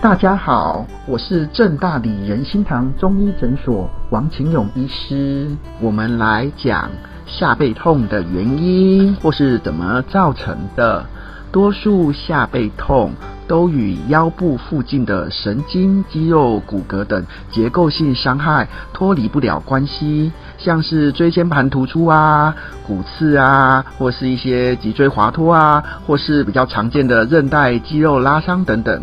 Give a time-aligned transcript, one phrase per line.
[0.00, 5.50] 大家好，我是正大理仁心堂中医诊所王晴勇医师。
[5.80, 6.88] 我们来讲
[7.26, 11.04] 下背痛的原因或是怎么造成的。
[11.50, 13.12] 多数下背痛
[13.46, 22.54] 都与腰部附近的神经、肌肉、骨骼等结构性伤害脱离不了关系，像是椎间盘突出啊、
[22.86, 29.02] 骨刺啊，或是一些脊椎滑脱啊，或是比较常见的韧带、肌肉拉伤等等。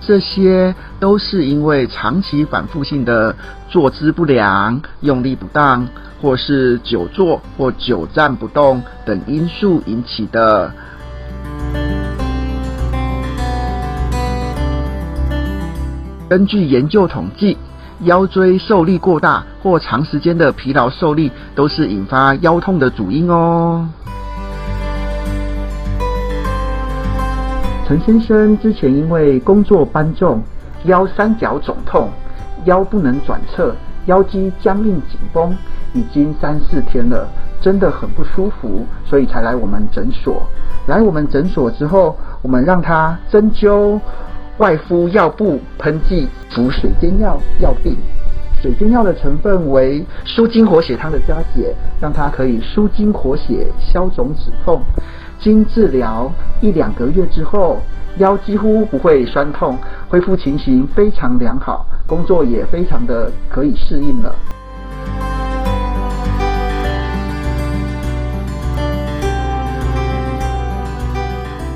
[0.00, 3.34] 这些都是因为长期反复性的
[3.68, 5.86] 坐姿不良、用力不当，
[6.20, 10.74] 或是久坐或久站不动等因素引起的。
[16.34, 17.56] 根据研究统计，
[18.00, 23.88] 腰椎受力过大或长时间的疲劳受力，都是引发腰痛的主因哦。
[27.86, 30.42] 陈先生之前因为工作搬重，
[30.86, 32.10] 腰三角肿痛，
[32.64, 33.72] 腰不能转侧，
[34.06, 35.56] 腰肌僵硬紧绷，
[35.92, 37.28] 已经三四天了，
[37.60, 40.42] 真的很不舒服，所以才来我们诊所。
[40.88, 44.00] 来我们诊所之后，我们让他针灸、
[44.58, 47.96] 外敷药布、喷剂、服水煎药药病。
[48.62, 54.80] 水煎药的成分为舒筋活血汤的加减，让它可以舒筋活血、消肿止痛。
[55.38, 56.32] 经治疗
[56.62, 57.78] 一两个月之后，
[58.18, 59.76] 腰几乎不会酸痛，
[60.08, 64.34] 恢复情形非常良好，工作也非常的可以适应了。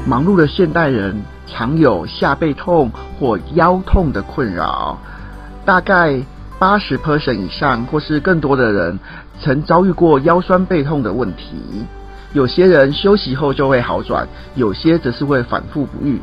[0.07, 1.15] 忙碌的现代人
[1.59, 2.89] 常有下背痛
[3.19, 4.97] 或腰痛的困扰，
[5.65, 6.23] 大概
[6.57, 8.97] 八十 percent 以上或是更多的人
[9.41, 11.85] 曾遭遇过腰酸背痛的问题。
[12.33, 16.21] 有些人休息后就会好转，有些则是会反复不愈。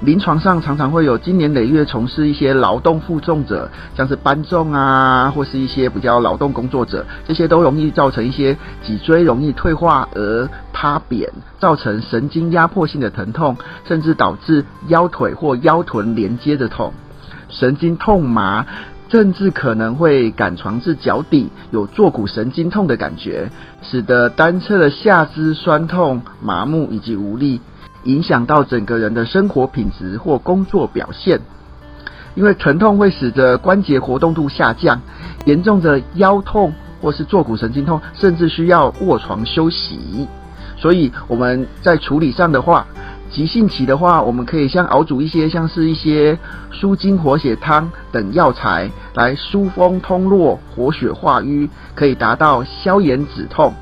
[0.00, 16.92] 临床上常常会有经年累月从事一些劳动负重者，像是搬重啊，或是一些比较劳动工作者，这些都容易造成一些脊椎容易退化而塌扁，造成神经压迫性的疼痛，甚至导致腰腿或腰臀连接的痛，
[17.48, 18.66] 神经痛麻。
[19.08, 23.48] 甚至可能会感传至脚底，有坐骨神经痛的感觉，
[23.80, 27.60] 使得单侧的下肢酸痛、麻木以及无力，
[28.06, 31.40] 影响到整个人的生活品质或工作表现。
[32.34, 35.00] 因为疼痛会使得关节活动度下降，
[35.46, 40.28] 严重的腰痛或是坐骨神经痛，甚至需要卧床休息。
[40.76, 42.86] 所以我们在处理上的话，
[43.30, 46.38] 急性期的话，我们可以像熬煮一些像是一些
[46.70, 53.72] 舒筋活血汤等药材来疏风通络、活血化瘀，可以达到消炎止痛；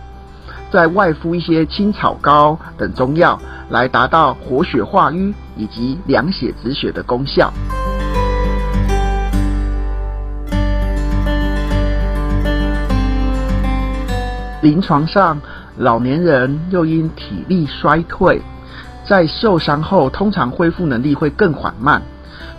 [0.71, 7.53] 再外敷一些青草膏等中药来达到活血化瘀以及凉血止血的功效。
[14.63, 15.39] 临床上，
[15.77, 18.41] 老年人又因体力衰退。
[19.07, 22.01] 在受伤后，通常恢复能力会更缓慢。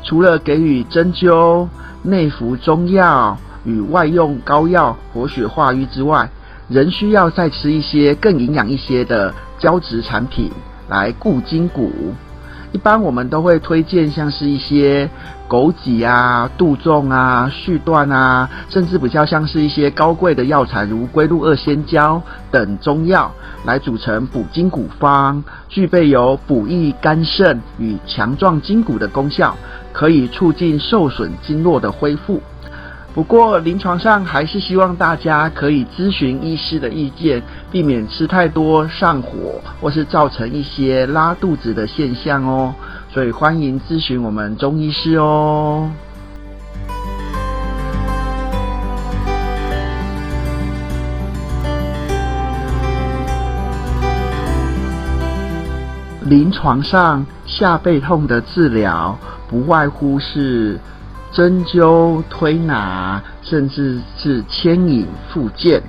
[0.03, 1.67] 除了给予针灸、
[2.03, 6.29] 内服中药与外用膏药活血化瘀之外，
[6.67, 10.51] 仍需要再吃一些更营养一些的胶质产品
[10.89, 11.91] 来固筋骨。
[12.71, 15.09] 一般我们都会推荐像是一些
[15.47, 22.21] 枸杞啊、杜仲啊、续断啊，甚至比较像是一些高贵的药材，如龟鹿二仙胶
[22.51, 23.31] 等中药，
[23.63, 29.55] 来组成补筋骨方，具备有补益肝肾与强壮筋骨的功效，
[29.93, 32.41] 可以促进受损经络的恢复。
[33.15, 37.41] 不过，临床上还是希望大家可以咨询医师的意见，
[37.71, 42.75] 避免吃太多上火或是造成一些拉肚子的现象哦。
[43.09, 45.89] 所以欢迎咨询我们中医师哦。
[56.23, 59.17] 临床上下背痛的治疗，
[59.47, 60.77] 不外乎是。
[61.35, 65.83] 针灸、推拿，甚至是牵引、复健。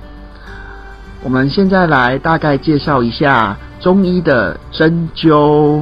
[1.23, 5.81] 我们现在来大概介绍一下中医的针灸。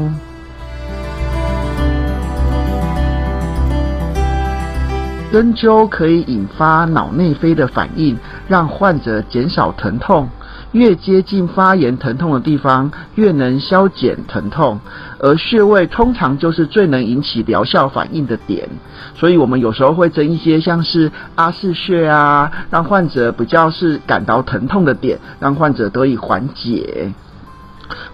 [5.31, 8.15] 针灸可以引发脑内啡的反应，
[8.47, 10.29] 让患者减少疼痛。
[10.71, 14.79] 越接近发炎疼痛的地方，越能消减疼痛，
[15.19, 18.67] 而穴位通常就是最能引起疗效反应的点。
[19.15, 27.11] 所以，我们有时候会针一些像是阿是穴啊，让患者比较是感到疼痛的点，让患者得以缓解。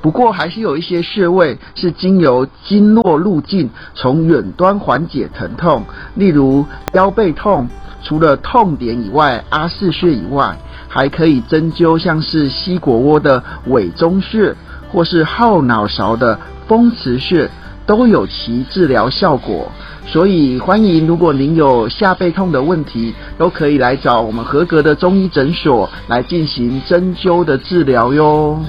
[0.02, 5.84] 不过，还是有一些穴位是经由经络路径从远端缓解疼痛，
[6.16, 7.68] 例如腰背痛，
[8.04, 10.58] 除了痛点以外，阿是穴以外。
[10.94, 14.54] 还可以针灸，像是膝腘窝的委中穴，
[14.92, 17.50] 或是后脑勺的风池穴，
[17.86, 19.72] 都有其治疗效果。
[20.06, 28.60] 所以欢迎，如果您有下背痛的问题，都可以来找我们合格的中医诊所来进行针灸的治疗哟。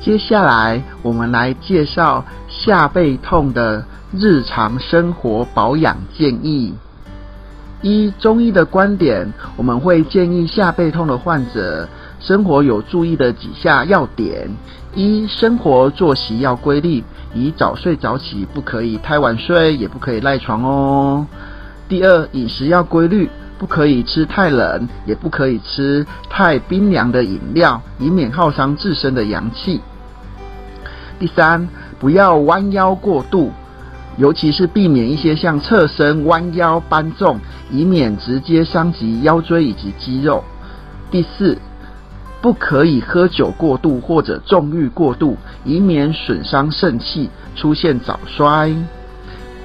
[0.00, 3.84] 接下来，我们来介绍下背痛的。
[4.18, 6.72] 日常生活保养建议：
[7.82, 11.86] 一、中医的观点，我们会建议下背痛的患者
[12.20, 14.48] 生活有注意的几下要点：
[14.94, 17.04] 一、生活作息要规律，
[17.34, 21.26] 以早睡早起，不可以太晚睡，也不可以赖床哦。
[21.88, 23.28] 第二，饮食要规律，
[23.58, 29.80] 不可以吃太冷，也不可以吃太冰凉的饮料，以免耗伤自身的阳气。
[31.18, 31.68] 第三，
[31.98, 33.52] 不要弯腰过度。
[34.18, 37.38] 尤其是避免一些像侧身、弯腰搬重，
[37.70, 40.42] 以免直接伤及腰椎以及肌肉。
[41.10, 41.58] 第四，
[42.40, 48.74] 不可以喝酒过度或者纵欲过度，以免损伤肾气，出现早衰。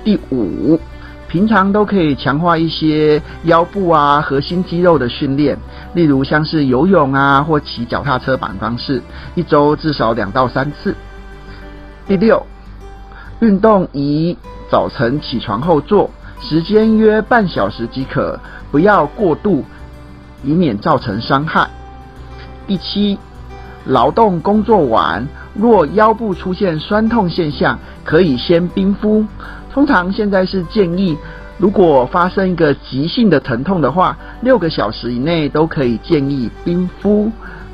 [0.03, 0.79] 第五，
[1.27, 5.57] 平常都可以强化一些腰部啊、核心肌肉的训练，
[5.94, 9.01] 例如像是游泳啊或骑脚踏车板方式，
[9.35, 10.95] 一周至少两到三次。
[12.07, 12.41] 第六。
[13.41, 14.38] 运动宜
[14.69, 18.39] 早晨起床后做，时间约半小时即可，
[18.71, 19.65] 不要过度，
[20.44, 21.67] 以免造成伤害。
[22.71, 23.18] 第七，
[23.83, 29.25] 劳动工作完，若腰部出现酸痛现象，可以先冰敷。
[29.73, 31.18] 通常现在是建议，
[31.57, 37.29] 如果发生一个急性的疼痛的话，六个小时以内都可以建议冰敷，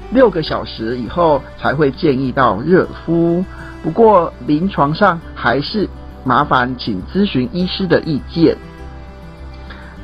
[0.09, 3.45] 六个小时以后才会建议到热敷。
[3.83, 5.87] 不过临床上还是
[6.23, 8.57] 麻烦请咨询医师的意见。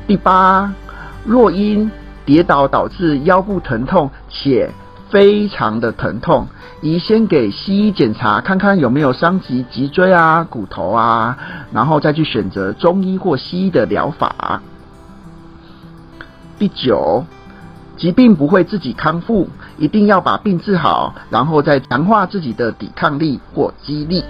[0.06, 0.72] 第八，
[1.24, 1.90] 若因
[2.24, 4.70] 跌倒导致腰部疼痛且
[5.14, 6.48] 非常的疼痛，
[6.80, 11.38] 宜先给西医检查看看有没有伤及脊椎啊、骨头啊，
[11.72, 14.60] 然后再去选择中医或西医的疗法。
[16.58, 17.24] 第九。
[17.96, 24.24] 疾病不会自己康复，一定要把病治好，然后再强化自己的抵抗力或肌力。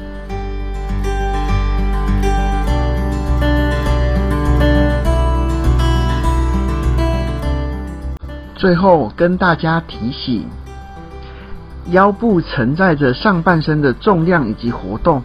[8.55, 10.47] 最后跟大家提醒：
[11.91, 15.23] 腰部承载着上半身的重量以及活动，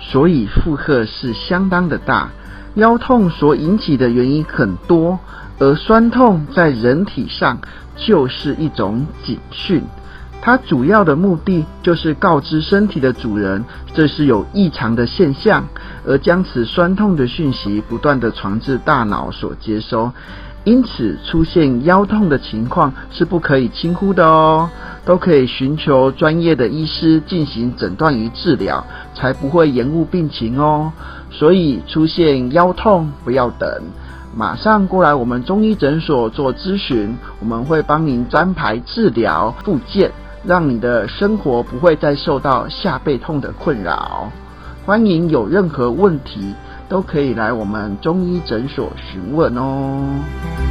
[0.00, 2.30] 所以负荷是相当的大。
[2.74, 5.18] 腰痛所引起的原因很多。
[5.58, 7.58] 而酸痛在人体上
[7.96, 9.82] 就是一种警讯，
[10.42, 15.64] 它主要的目的就是告知身体的主人这是有异常的现象，
[16.06, 20.12] 而将此酸痛的讯息不断的传至大脑所接收，
[20.64, 24.68] 因此出现腰痛的情况是不可以轻忽的哦，
[25.06, 28.84] 都可以寻求专业的医师进行诊断与治疗，
[29.14, 30.92] 才不会延误病情哦。
[31.30, 33.68] 所以出现腰痛不要等。
[34.36, 40.10] 马上过来我们中医诊所做咨询，我们会帮您安排治疗复健，
[40.44, 44.30] 让你的生活不会再受到下背痛的困扰。
[44.84, 46.52] 欢迎有任何问题
[46.88, 50.65] 都可以来我们中医诊所询问哦。